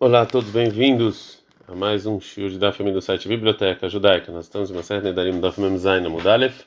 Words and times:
Olá 0.00 0.20
a 0.20 0.26
todos, 0.26 0.48
bem-vindos 0.50 1.42
a 1.66 1.74
mais 1.74 2.06
um 2.06 2.20
show 2.20 2.48
de 2.48 2.56
Daf 2.56 2.80
do 2.80 3.02
site 3.02 3.26
Biblioteca 3.26 3.88
Judaica. 3.88 4.30
Nós 4.30 4.44
estamos 4.44 4.70
em 4.70 4.72
uma 4.72 4.84
série 4.84 5.02
de 5.02 5.12
Darim 5.12 5.40
Daf 5.40 5.60
Mem 5.60 5.76
Zayin 5.76 6.06
Amudalef, 6.06 6.66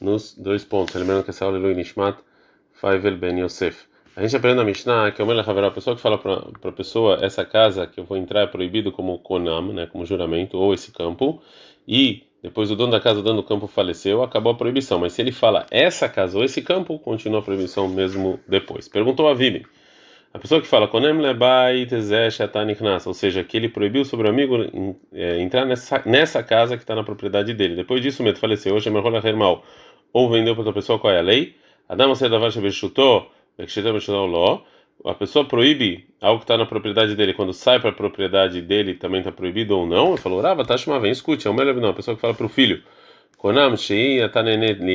nos 0.00 0.32
dois 0.38 0.64
pontos. 0.64 0.94
Lembrando 0.94 1.24
que 1.24 1.30
essa 1.30 1.44
aula 1.44 1.58
é 1.58 1.60
Lui 1.60 1.74
Nishmat 1.74 2.16
Faivel 2.74 3.16
Ben 3.16 3.40
Yosef. 3.40 3.86
A 4.14 4.22
gente 4.22 4.36
aprende 4.36 4.58
na 4.58 4.64
Mishnah 4.64 5.10
que 5.10 5.20
o 5.20 5.28
Haverá, 5.28 5.66
a 5.66 5.70
pessoa 5.72 5.96
que 5.96 6.00
fala 6.00 6.18
para 6.18 6.70
a 6.70 6.72
pessoa 6.72 7.18
essa 7.20 7.44
casa 7.44 7.84
que 7.84 7.98
eu 7.98 8.04
vou 8.04 8.16
entrar 8.16 8.42
é 8.42 8.46
proibido 8.46 8.92
como 8.92 9.18
Konam, 9.18 9.72
né, 9.72 9.86
como 9.86 10.06
juramento, 10.06 10.56
ou 10.56 10.72
esse 10.72 10.92
campo, 10.92 11.42
e 11.86 12.22
depois 12.40 12.70
o 12.70 12.76
dono 12.76 12.92
da 12.92 13.00
casa, 13.00 13.18
o 13.18 13.22
dono 13.24 13.42
do 13.42 13.48
campo 13.48 13.66
faleceu, 13.66 14.22
acabou 14.22 14.52
a 14.52 14.54
proibição. 14.56 15.00
Mas 15.00 15.14
se 15.14 15.20
ele 15.20 15.32
fala 15.32 15.66
essa 15.68 16.08
casa 16.08 16.38
ou 16.38 16.44
esse 16.44 16.62
campo, 16.62 16.96
continua 17.00 17.40
a 17.40 17.42
proibição 17.42 17.88
mesmo 17.88 18.38
depois. 18.46 18.86
Perguntou 18.86 19.26
a 19.26 19.34
Vivi. 19.34 19.66
A 20.32 20.38
pessoa 20.38 20.60
que 20.60 20.66
fala 20.66 20.86
lebai 21.22 21.86
ou 23.08 23.14
seja, 23.14 23.42
que 23.42 23.56
ele 23.56 23.68
proibiu 23.68 24.04
sobre 24.04 24.26
o 24.26 24.30
amigo 24.30 24.56
é, 25.12 25.40
entrar 25.40 25.64
nessa, 25.64 26.02
nessa 26.04 26.42
casa 26.42 26.76
que 26.76 26.82
está 26.82 26.94
na 26.94 27.02
propriedade 27.02 27.54
dele. 27.54 27.74
Depois 27.74 28.02
disso, 28.02 28.22
o 28.22 28.24
medo 28.24 28.38
faleceu. 28.38 28.74
Hoje 28.74 28.88
é 28.88 28.92
hermal 29.26 29.64
ou 30.12 30.30
vendeu 30.30 30.54
para 30.54 30.60
outra 30.60 30.74
pessoa. 30.74 30.98
Qual 30.98 31.12
é 31.12 31.18
a 31.18 31.22
lei? 31.22 31.56
Adam 31.88 32.14
Sedavar 32.14 32.50
Shebeshuto, 32.50 33.26
Ló. 34.26 34.60
A 35.04 35.14
pessoa 35.14 35.44
proíbe 35.44 36.06
algo 36.20 36.40
que 36.40 36.44
está 36.44 36.58
na 36.58 36.66
propriedade 36.66 37.14
dele. 37.14 37.32
Quando 37.32 37.52
sai 37.52 37.80
para 37.80 37.90
a 37.90 37.92
propriedade 37.92 38.60
dele, 38.60 38.94
também 38.94 39.20
está 39.20 39.32
proibido 39.32 39.78
ou 39.78 39.86
não? 39.86 40.08
Ele 40.08 40.18
falou, 40.18 40.40
Rava, 40.40 40.64
Tashma, 40.64 41.00
vem, 41.00 41.10
escute. 41.10 41.46
É 41.46 41.50
o 41.50 41.54
melhor 41.54 41.74
não. 41.74 41.88
A 41.88 41.94
pessoa 41.94 42.14
que 42.14 42.20
fala 42.20 42.34
para 42.34 42.46
o 42.46 42.48
filho. 42.48 42.82
Konam 43.38 43.76
Shein 43.76 44.18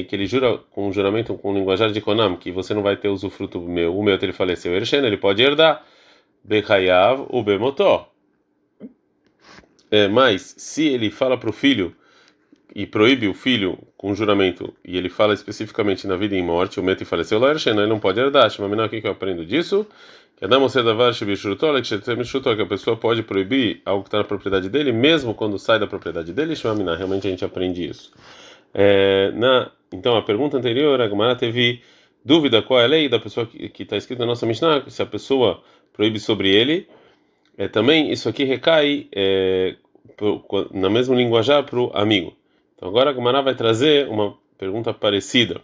que 0.07 0.15
ele 0.15 0.27
jura 0.27 0.57
com 0.69 0.89
um 0.89 0.93
juramento 0.93 1.33
com 1.35 1.53
linguajar 1.53 1.91
de 1.91 2.01
Konam 2.01 2.35
que 2.35 2.51
você 2.51 2.73
não 2.73 2.83
vai 2.83 2.97
ter 2.97 3.07
usufruto 3.07 3.59
meu, 3.61 3.97
o 3.97 4.03
meu 4.03 4.15
ele 4.21 4.33
faleceu, 4.33 4.75
Ershen, 4.75 5.05
ele 5.05 5.17
pode 5.17 5.41
herdar. 5.41 5.83
Bechayav 6.43 7.25
o. 7.29 8.05
É, 9.89 10.09
mas 10.09 10.55
se 10.57 10.87
ele 10.87 11.09
fala 11.09 11.37
para 11.37 11.49
o 11.49 11.53
filho 11.53 11.95
e 12.75 12.87
proíbe 12.87 13.27
o 13.27 13.33
filho 13.35 13.77
com 13.95 14.15
juramento 14.15 14.73
e 14.83 14.97
ele 14.97 15.07
fala 15.07 15.33
especificamente 15.33 16.07
na 16.07 16.15
vida 16.15 16.35
e 16.35 16.41
morte, 16.41 16.79
o 16.79 16.83
meto 16.83 17.03
e 17.03 17.05
faleceu, 17.05 17.37
lá 17.37 17.51
ele 17.51 17.85
não 17.85 17.99
pode 17.99 18.19
herdar. 18.19 18.45
Mas 18.45 18.59
o 18.59 18.89
que 18.89 19.05
eu 19.05 19.11
aprendo 19.11 19.45
disso? 19.45 19.85
que 22.55 22.61
a 22.63 22.65
pessoa 22.65 22.97
pode 22.97 23.21
proibir 23.21 23.81
algo 23.85 24.03
que 24.03 24.07
está 24.07 24.17
na 24.17 24.23
propriedade 24.23 24.69
dele, 24.69 24.91
mesmo 24.91 25.35
quando 25.35 25.59
sai 25.59 25.79
da 25.79 25.85
propriedade 25.85 26.33
dele, 26.33 26.55
realmente 26.95 27.27
a 27.27 27.29
gente 27.29 27.45
aprende 27.45 27.87
isso. 27.87 28.11
É, 28.73 29.31
na, 29.31 29.71
então, 29.91 30.17
a 30.17 30.23
pergunta 30.23 30.57
anterior, 30.57 30.99
a 30.99 31.07
Gemara 31.07 31.35
teve 31.35 31.81
dúvida 32.25 32.61
qual 32.63 32.81
é 32.81 32.85
a 32.85 32.87
lei 32.87 33.07
da 33.07 33.19
pessoa 33.19 33.45
que 33.45 33.83
está 33.83 33.95
escrito 33.95 34.19
na 34.19 34.25
nossa 34.25 34.47
Mishnah, 34.47 34.83
se 34.89 35.01
a 35.01 35.05
pessoa 35.05 35.61
proíbe 35.93 36.19
sobre 36.19 36.49
ele, 36.49 36.87
é, 37.55 37.67
também 37.67 38.11
isso 38.11 38.27
aqui 38.27 38.43
recai 38.43 39.07
é, 39.15 39.75
pro, 40.17 40.43
na 40.73 40.89
mesma 40.89 41.15
linguajar 41.15 41.63
para 41.63 41.79
o 41.79 41.91
amigo. 41.93 42.35
Então, 42.83 42.91
agora 42.91 43.11
a 43.11 43.13
Gemara 43.13 43.41
vai 43.41 43.55
trazer 43.55 44.09
uma 44.09 44.37
pergunta 44.57 44.93
parecida. 44.93 45.61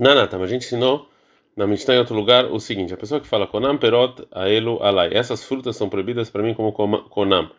Nanata, 0.00 0.36
mas 0.36 0.50
a 0.50 0.52
gente 0.52 0.66
ensinou 0.66 1.08
na 1.56 1.64
Mishnah 1.64 1.94
em 1.94 1.98
outro 1.98 2.16
lugar 2.16 2.46
o 2.46 2.58
seguinte: 2.58 2.92
a 2.92 2.96
pessoa 2.96 3.20
que 3.20 3.26
fala 3.28 3.46
Konam 3.46 3.78
perot 3.78 4.26
aelu 4.32 4.82
alai, 4.82 5.10
essas 5.12 5.44
frutas 5.44 5.76
são 5.76 5.88
proibidas 5.88 6.28
para 6.28 6.42
mim 6.42 6.54
como 6.54 6.72
Konam, 6.72 7.52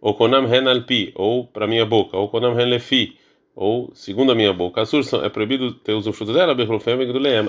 ou 0.00 0.14
Konam 0.14 0.46
hen 0.46 0.68
alpi, 0.68 1.10
ou 1.16 1.44
para 1.44 1.66
minha 1.66 1.84
boca, 1.84 2.16
ou 2.16 2.28
Konam 2.28 2.56
hen 2.56 2.66
lefi, 2.66 3.18
ou 3.52 3.90
segundo 3.96 4.30
a 4.30 4.34
minha 4.36 4.52
boca. 4.52 4.82
Assur 4.82 5.02
é 5.24 5.28
proibido 5.28 5.72
ter 5.72 5.94
usufruto 5.94 6.32
dela, 6.32 6.54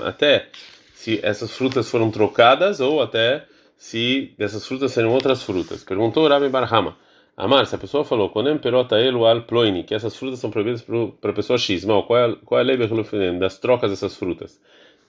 até 0.04 0.50
se 0.96 1.20
essas 1.22 1.52
frutas 1.52 1.92
foram 1.92 2.10
trocadas, 2.10 2.80
ou 2.80 3.04
até 3.04 3.46
se 3.78 4.34
dessas 4.36 4.66
frutas 4.66 4.94
serão 4.94 5.12
outras 5.12 5.44
frutas. 5.44 5.84
Perguntou 5.84 6.28
Rabi 6.28 6.50
Barhama. 6.50 6.98
Amar, 7.36 7.66
se 7.66 7.76
a 7.76 7.80
pessoa 7.80 8.06
falou, 8.06 8.30
ploini, 9.48 9.84
que 9.84 9.96
essas 9.96 10.16
frutas 10.16 10.40
são 10.40 10.52
proibidas 10.52 10.86
para 11.20 11.32
a 11.32 11.34
pessoa 11.34 11.58
X, 11.58 11.84
mal, 11.84 12.04
qual 12.04 12.20
é, 12.20 12.36
qual 12.46 12.60
é 12.60 12.64
a 12.64 12.66
lei 12.66 12.78
das 13.40 13.58
trocas 13.58 13.90
dessas 13.90 14.16
frutas? 14.16 14.62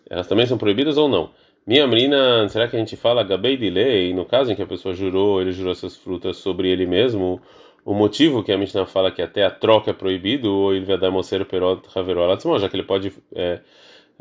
elas 0.09 0.27
também 0.27 0.47
são 0.47 0.59
proibidas 0.59 0.97
ou 0.97 1.09
não? 1.09 1.31
Minha 1.67 1.87
menina, 1.87 2.49
será 2.49 2.69
que 2.69 2.77
a 2.77 2.79
gente 2.79 2.97
fala 2.97 3.23
gabei 3.23 3.57
de 3.57 3.71
lei, 3.71 4.13
no 4.13 4.25
caso 4.25 4.53
em 4.53 4.55
que 4.55 4.63
a 4.63 4.67
pessoa 4.67 4.95
jurou, 4.95 5.41
ele 5.41 5.53
jurou 5.53 5.73
essas 5.73 5.97
frutas 5.97 6.37
sobre 6.37 6.69
ele 6.69 6.87
mesmo, 6.87 7.41
o 7.85 7.95
motivo 7.95 8.43
que 8.43 8.53
a 8.53 8.59
Mishnah 8.59 8.87
fala 8.87 9.11
que 9.11 9.23
até 9.23 9.45
a 9.45 9.51
troca 9.51 9.91
é 9.91 9.95
proibido, 9.95 10.53
ou 10.53 10.75
ele 10.75 10.85
vai 10.85 10.99
dar 10.99 11.11
mocer 11.11 11.45
perot 11.47 11.83
haverol 11.95 12.59
já 12.59 12.69
que 12.69 12.77
ele 12.77 12.83
pode 12.85 13.13
é, 13.35 13.61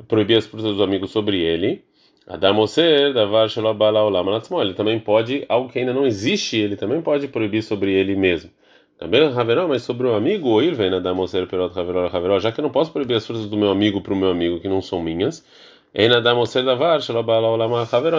proibir 0.08 0.38
as 0.38 0.46
frutas 0.46 0.72
dos 0.72 0.82
amigos 0.82 1.12
sobre 1.12 1.42
ele, 1.42 1.84
Ele 4.62 4.74
também 4.74 5.00
pode, 5.00 5.46
algo 5.50 5.70
que 5.70 5.80
ainda 5.80 5.94
não 5.94 6.06
existe, 6.06 6.58
ele 6.58 6.76
também 6.76 7.02
pode 7.02 7.28
proibir 7.28 7.62
sobre 7.62 7.92
ele 7.92 8.16
mesmo. 8.16 8.50
Também 8.98 9.22
haverol, 9.26 9.68
mas 9.68 9.82
sobre 9.82 10.08
o 10.08 10.14
amigo, 10.14 10.48
ou 10.48 10.62
ele 10.62 10.76
vem 10.76 10.94
Adamoser 10.94 11.46
perot 11.48 11.78
haverol 11.78 12.06
haverol, 12.06 12.40
já 12.40 12.52
que 12.52 12.62
eu 12.62 12.64
não 12.64 12.70
posso 12.70 12.92
proibir 12.92 13.18
as 13.18 13.26
frutas 13.26 13.48
do 13.48 13.58
meu 13.58 13.70
amigo 13.70 14.00
para 14.00 14.14
o 14.14 14.16
meu 14.16 14.30
amigo 14.30 14.60
que 14.62 14.70
não 14.70 14.82
são 14.82 15.02
minhas, 15.02 15.44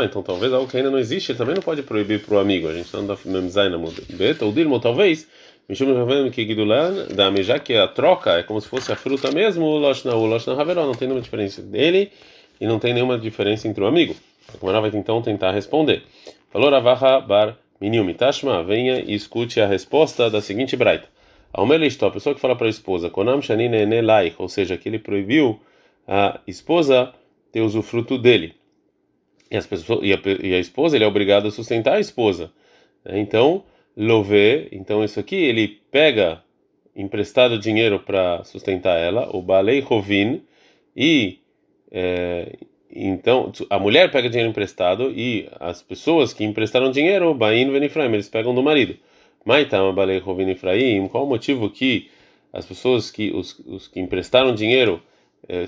então 0.04 0.22
talvez 0.22 0.53
algo 0.53 0.69
que 0.69 0.76
ainda 0.76 0.91
não 0.91 0.98
existe 0.98 1.34
também 1.34 1.54
não 1.54 1.62
pode 1.62 1.82
proibir 1.82 2.25
para 2.25 2.37
o 2.37 2.38
amigo. 2.38 2.69
A 2.69 2.72
gente 2.72 2.94
não 2.94 3.06
dá 3.06 3.16
memzai 3.25 3.69
na 3.69 3.78
beta 4.10 4.44
ou 4.44 4.53
dirmo 4.53 4.78
talvez. 4.78 5.26
Já 7.43 7.59
que 7.59 7.75
a 7.75 7.88
troca 7.88 8.38
é 8.38 8.43
como 8.43 8.60
se 8.60 8.69
fosse 8.69 8.93
a 8.93 8.97
fruta 8.97 9.32
mesmo, 9.32 9.64
o 9.64 9.78
loshna 9.78 10.14
o 10.14 10.26
loshna 10.26 10.53
haveró 10.60 10.87
não 10.87 10.94
tem 10.94 11.09
nenhuma 11.09 11.22
diferença 11.22 11.62
dele 11.62 12.12
e 12.60 12.66
não 12.66 12.78
tem 12.78 12.94
nenhuma 12.94 13.19
diferença 13.19 13.69
entre 13.69 13.82
o 13.82 13.87
amigo. 13.87 14.15
A 14.53 14.59
Kumara 14.59 14.81
vai 14.81 14.91
então 14.94 15.20
tentar 15.22 15.53
responder. 15.53 16.03
Falou 16.50 16.70
Ravaha 16.70 17.20
bar 17.20 17.59
Minium 17.81 18.12
Tashma, 18.15 18.62
venha 18.62 19.00
e 19.00 19.15
escute 19.15 19.60
a 19.60 19.66
resposta 19.66 20.31
da 20.31 20.41
seguinte 20.41 20.76
braita. 20.76 21.09
Almelistó, 21.53 22.06
a 22.06 22.10
pessoa 22.10 22.34
que 22.34 22.41
fala 22.41 22.56
para 22.56 22.66
a 22.66 22.70
esposa, 22.70 23.09
Konam 23.10 23.41
Shanine 23.41 23.87
Nelaich, 23.87 24.34
ou 24.38 24.48
seja, 24.48 24.76
que 24.76 24.88
ele 24.88 24.98
proibiu 24.98 25.60
a 26.06 26.41
esposa 26.47 27.12
ter 27.53 27.60
usufruto 27.60 28.19
dele. 28.19 28.54
E, 29.50 29.56
as 29.56 29.66
pessoas, 29.66 30.00
e, 30.03 30.12
a, 30.12 30.19
e 30.43 30.54
a 30.54 30.59
esposa, 30.59 30.97
ele 30.97 31.04
é 31.04 31.06
obrigado 31.06 31.47
a 31.47 31.50
sustentar 31.53 31.94
a 31.94 32.00
esposa. 32.00 32.50
Né? 33.04 33.20
Então, 33.20 33.62
love, 33.97 34.69
então 34.72 35.04
isso 35.04 35.20
aqui, 35.20 35.37
ele 35.37 35.81
pega 35.93 36.43
emprestado 36.97 37.59
dinheiro 37.59 38.00
para 38.00 38.43
sustentar 38.43 38.98
ela, 38.98 39.28
o 39.34 39.41
balei 39.41 39.78
rovin, 39.78 40.43
e 40.97 41.38
é, 41.97 42.56
então 42.91 43.53
a 43.71 43.78
mulher 43.78 44.10
pega 44.10 44.28
dinheiro 44.28 44.50
emprestado 44.50 45.12
e 45.12 45.49
as 45.60 45.81
pessoas 45.81 46.32
que 46.32 46.43
emprestaram 46.43 46.91
dinheiro, 46.91 47.32
bain 47.34 47.71
venifraim, 47.71 48.12
eles 48.12 48.28
pegam 48.28 48.53
do 48.53 48.65
marido. 48.65 48.97
Maitama 49.44 49.93
balei 49.93 50.19
rovin 50.19 50.50
ifraim, 50.50 51.06
qual 51.06 51.25
o 51.25 51.28
motivo 51.28 51.71
que 51.71 52.10
as 52.53 52.66
pessoas 52.66 53.12
que 53.12 53.31
os, 53.32 53.56
os 53.60 53.87
que 53.87 54.00
emprestaram 54.00 54.53
dinheiro 54.53 55.00
é, 55.49 55.66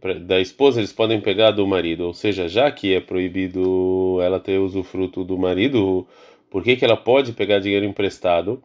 pra, 0.00 0.14
da 0.14 0.40
esposa 0.40 0.80
eles 0.80 0.92
podem 0.92 1.20
pegar 1.20 1.50
do 1.50 1.66
marido, 1.66 2.06
ou 2.06 2.14
seja, 2.14 2.48
já 2.48 2.70
que 2.70 2.94
é 2.94 3.00
proibido 3.00 4.18
ela 4.22 4.38
ter 4.38 4.58
usufruto 4.58 5.24
do 5.24 5.36
marido, 5.36 6.06
por 6.48 6.62
que, 6.62 6.76
que 6.76 6.84
ela 6.84 6.96
pode 6.96 7.32
pegar 7.32 7.58
dinheiro 7.58 7.86
emprestado 7.86 8.62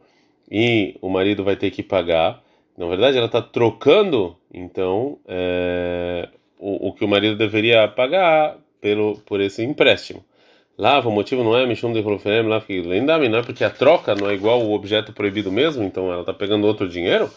e 0.51 0.95
o 1.01 1.09
marido 1.09 1.43
vai 1.43 1.55
ter 1.55 1.71
que 1.71 1.81
pagar? 1.81 2.43
Na 2.77 2.85
verdade, 2.87 3.17
ela 3.17 3.27
está 3.27 3.41
trocando, 3.41 4.35
então, 4.53 5.17
é, 5.27 6.29
o, 6.65 6.89
o, 6.89 6.93
que 6.93 7.05
o 7.05 7.07
marido 7.07 7.35
deveria 7.35 7.87
pagar 7.87 8.57
pelo 8.81 9.19
por 9.19 9.39
esse 9.39 9.63
empréstimo. 9.63 10.25
Lá, 10.77 10.99
o 10.99 11.11
motivo 11.11 11.43
não 11.43 11.55
é 11.55 11.65
Mishum 11.65 11.93
de 11.93 12.01
Rolofem, 12.01 12.41
lá 12.41 12.61
não 13.29 13.37
é 13.37 13.43
porque 13.43 13.63
a 13.63 13.69
troca 13.69 14.15
não 14.15 14.29
é 14.29 14.33
igual 14.33 14.61
o 14.61 14.73
objeto 14.73 15.13
proibido 15.13 15.51
mesmo, 15.51 15.83
então 15.83 16.11
ela 16.11 16.21
está 16.21 16.33
pegando 16.33 16.67
outro 16.67 16.89
dinheiro. 16.89 17.29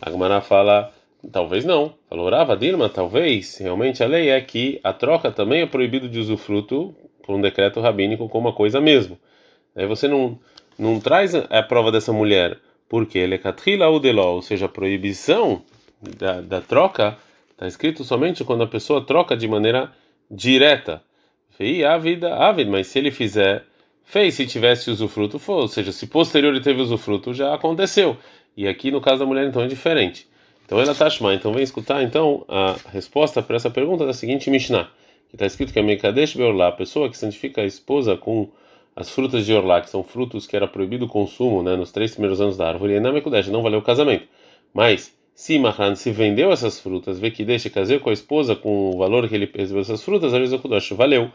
A 0.00 0.10
Gemara 0.10 0.40
fala 0.40 0.92
Talvez 1.30 1.64
não. 1.64 1.94
Falou 2.08 2.28
Rava 2.28 2.56
Dilma, 2.56 2.88
talvez. 2.88 3.58
Realmente 3.58 4.02
a 4.02 4.06
lei 4.06 4.30
é 4.30 4.40
que 4.40 4.80
a 4.82 4.92
troca 4.92 5.30
também 5.30 5.62
é 5.62 5.66
proibido 5.66 6.08
de 6.08 6.18
usufruto 6.18 6.94
por 7.22 7.36
um 7.36 7.40
decreto 7.40 7.80
rabínico 7.80 8.28
como 8.28 8.48
uma 8.48 8.54
coisa 8.54 8.80
mesmo. 8.80 9.18
Aí 9.76 9.86
você 9.86 10.08
não 10.08 10.38
não 10.78 10.98
traz 10.98 11.34
a 11.34 11.62
prova 11.62 11.92
dessa 11.92 12.12
mulher 12.12 12.58
porque 12.88 13.18
ele 13.18 13.34
é 13.34 13.38
catrila 13.38 13.88
ou 13.88 14.00
ou 14.04 14.42
seja, 14.42 14.66
a 14.66 14.68
proibição 14.68 15.62
da, 16.18 16.40
da 16.40 16.60
troca 16.60 17.16
está 17.62 17.66
escrito 17.68 18.02
somente 18.02 18.42
quando 18.44 18.64
a 18.64 18.66
pessoa 18.66 19.04
troca 19.04 19.36
de 19.36 19.46
maneira 19.46 19.92
direta. 20.28 21.02
Fei 21.50 21.84
a 21.84 21.96
vida, 21.96 22.34
a 22.34 22.50
vida, 22.50 22.70
mas 22.70 22.88
se 22.88 22.98
ele 22.98 23.10
fizer, 23.10 23.64
fez 24.02 24.34
se 24.34 24.46
tivesse 24.46 24.90
usufruto, 24.90 25.38
for, 25.38 25.60
ou 25.60 25.68
seja, 25.68 25.92
se 25.92 26.06
posterior 26.08 26.52
ele 26.52 26.62
teve 26.62 26.80
usufruto, 26.80 27.32
já 27.32 27.54
aconteceu. 27.54 28.16
E 28.56 28.66
aqui 28.66 28.90
no 28.90 29.00
caso 29.00 29.20
da 29.20 29.26
mulher 29.26 29.46
então 29.46 29.62
é 29.62 29.68
diferente. 29.68 30.26
Então 30.64 30.80
ela 30.80 30.94
tá 30.94 31.04
Tashma. 31.04 31.34
Então 31.34 31.52
vem 31.52 31.62
escutar 31.62 32.02
então 32.02 32.44
a 32.48 32.76
resposta 32.90 33.42
para 33.42 33.56
essa 33.56 33.70
pergunta 33.70 34.04
da 34.04 34.12
seguinte 34.12 34.50
Mishnah, 34.50 34.88
que 35.28 35.36
está 35.36 35.46
escrito 35.46 35.72
que 35.72 35.78
a 35.78 35.82
Mekadesh 35.82 36.34
Beorlá, 36.34 36.68
a 36.68 36.72
pessoa 36.72 37.08
que 37.08 37.16
santifica 37.16 37.60
a 37.60 37.64
esposa 37.64 38.16
com 38.16 38.48
as 38.96 39.08
frutas 39.08 39.46
de 39.46 39.54
Orlá, 39.54 39.80
que 39.80 39.88
são 39.88 40.02
frutos 40.02 40.46
que 40.46 40.54
era 40.54 40.66
proibido 40.66 41.06
o 41.06 41.08
consumo 41.08 41.62
né, 41.62 41.76
nos 41.76 41.90
três 41.92 42.10
primeiros 42.10 42.42
anos 42.42 42.58
da 42.58 42.68
árvore, 42.68 42.94
e 42.94 43.00
na 43.00 43.10
Mekadesh 43.10 43.48
não 43.48 43.62
valeu 43.62 43.78
o 43.78 43.82
casamento. 43.82 44.28
Mas 44.74 45.14
se 45.42 45.58
Mahran 45.58 45.96
se 45.96 46.12
vendeu 46.12 46.52
essas 46.52 46.78
frutas, 46.78 47.18
vê 47.18 47.28
que 47.28 47.44
deixa 47.44 47.68
casou 47.68 47.98
com 47.98 48.10
a 48.10 48.12
esposa 48.12 48.54
com 48.54 48.90
o 48.90 48.96
valor 48.96 49.28
que 49.28 49.34
ele 49.34 49.50
recebeu 49.52 49.82
essas 49.82 50.00
frutas, 50.00 50.32
a 50.32 50.58
Kudosh 50.58 50.90
valeu, 50.90 51.32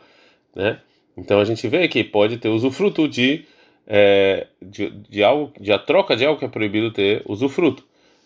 né? 0.56 0.80
Então 1.18 1.42
a 1.42 1.44
gente 1.44 1.68
vê 1.68 1.86
que 1.90 2.06
pode 2.06 2.38
ter 2.38 2.48
usufruto 2.48 3.06
de, 3.06 3.44
é, 3.86 4.48
de, 4.62 4.92
de 4.92 5.22
algo, 5.22 5.52
de 5.60 5.74
a 5.74 5.78
troca 5.78 6.16
de 6.16 6.26
algo 6.26 6.40
que 6.40 6.46
é 6.46 6.48
proibido 6.48 6.90
ter 6.90 7.22
usufruto. 7.26 7.84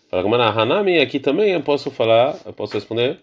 Fala 0.08 0.22
como 0.22 0.36
na 0.36 0.50
Hanami, 0.50 1.00
aqui 1.00 1.18
também 1.18 1.50
eu 1.50 1.62
posso 1.62 1.90
falar, 1.90 2.38
eu 2.46 2.52
posso 2.52 2.74
responder 2.74 3.18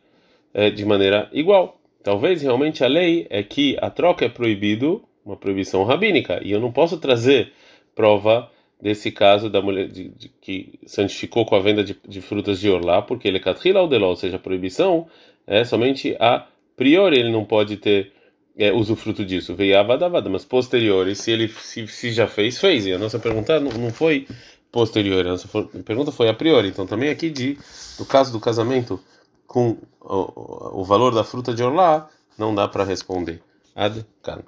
é, 0.54 0.70
de 0.70 0.84
maneira 0.84 1.30
igual. 1.32 1.80
Talvez 2.04 2.42
realmente 2.42 2.84
a 2.84 2.88
lei 2.90 3.26
é 3.30 3.42
que 3.42 3.78
a 3.82 3.90
troca 3.90 4.26
é 4.26 4.30
proibido, 4.30 5.02
uma 5.26 5.38
proibição 5.38 5.86
rabínica, 5.86 6.42
e 6.44 6.52
eu 6.52 6.60
não 6.60 6.74
posso 6.74 6.98
trazer 6.98 7.54
prova 7.96 8.52
desse 8.82 9.12
caso 9.12 9.50
da 9.50 9.62
mulher 9.62 9.88
de, 9.88 10.10
de, 10.10 10.30
que 10.30 10.80
santificou 10.86 11.46
com 11.46 11.56
a 11.56 11.60
venda 11.60 11.84
de, 11.84 11.98
de 12.08 12.22
frutas 12.22 12.60
de 12.60 12.70
orlá, 12.70 13.02
porque 13.02 13.28
ele 13.28 13.38
é 13.38 13.42
katrila 13.42 13.82
ou 13.82 13.94
ou 13.94 14.16
seja, 14.16 14.38
a 14.38 14.40
proibição 14.40 15.08
é 15.46 15.64
somente 15.66 16.16
a 16.20 16.48
priori 16.78 17.20
ele 17.20 17.32
não 17.32 17.44
pode 17.44 17.78
ter 17.78 18.14
é, 18.58 18.72
usufruto 18.72 19.26
disso, 19.26 19.56
veio 19.56 19.80
avadavada, 19.80 20.30
mas 20.30 20.46
posteriori, 20.46 21.16
se 21.16 21.32
ele 21.32 21.48
se, 21.48 21.88
se, 21.88 22.12
já 22.12 22.28
fez, 22.28 22.58
fez. 22.58 22.86
E 22.86 22.94
a 22.94 22.98
nossa 22.98 23.18
pergunta 23.20 23.60
não, 23.60 23.72
não 23.72 23.90
foi 23.90 24.28
posterior, 24.72 25.26
a 25.26 25.32
nossa 25.32 25.48
pergunta 25.84 26.12
foi 26.12 26.30
a 26.30 26.34
priori. 26.34 26.68
Então 26.68 26.86
também 26.86 27.10
aqui 27.10 27.30
de 27.30 27.58
no 27.98 28.06
caso 28.06 28.32
do 28.32 28.40
casamento 28.40 29.00
com 29.48 29.78
o, 30.02 30.82
o 30.82 30.84
valor 30.84 31.14
da 31.14 31.24
fruta 31.24 31.54
de 31.54 31.64
orlá, 31.64 32.10
não 32.38 32.54
dá 32.54 32.68
para 32.68 32.84
responder. 32.84 33.42
Ad 33.76 34.06
-kan. 34.24 34.44